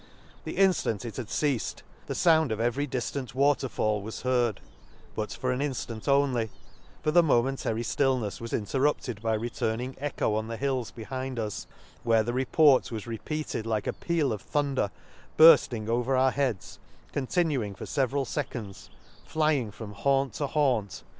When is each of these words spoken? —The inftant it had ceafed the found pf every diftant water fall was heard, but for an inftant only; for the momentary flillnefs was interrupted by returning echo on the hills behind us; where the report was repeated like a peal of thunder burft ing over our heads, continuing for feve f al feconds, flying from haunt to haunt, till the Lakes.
—The 0.45 0.55
inftant 0.55 1.05
it 1.05 1.17
had 1.17 1.27
ceafed 1.27 1.83
the 2.07 2.15
found 2.15 2.49
pf 2.49 2.59
every 2.59 2.87
diftant 2.87 3.35
water 3.35 3.69
fall 3.69 4.01
was 4.01 4.23
heard, 4.23 4.59
but 5.13 5.31
for 5.31 5.51
an 5.51 5.59
inftant 5.59 6.07
only; 6.07 6.49
for 7.03 7.11
the 7.11 7.21
momentary 7.21 7.83
flillnefs 7.83 8.41
was 8.41 8.51
interrupted 8.51 9.21
by 9.21 9.35
returning 9.35 9.95
echo 9.99 10.33
on 10.33 10.47
the 10.47 10.57
hills 10.57 10.89
behind 10.89 11.37
us; 11.37 11.67
where 12.01 12.23
the 12.23 12.33
report 12.33 12.89
was 12.91 13.05
repeated 13.05 13.67
like 13.67 13.85
a 13.85 13.93
peal 13.93 14.33
of 14.33 14.41
thunder 14.41 14.89
burft 15.37 15.71
ing 15.71 15.87
over 15.87 16.17
our 16.17 16.31
heads, 16.31 16.79
continuing 17.11 17.75
for 17.75 17.85
feve 17.85 18.05
f 18.09 18.13
al 18.15 18.25
feconds, 18.25 18.89
flying 19.23 19.69
from 19.69 19.93
haunt 19.93 20.33
to 20.33 20.47
haunt, 20.47 20.89
till 20.89 20.95
the 20.95 20.97
Lakes. 20.97 21.03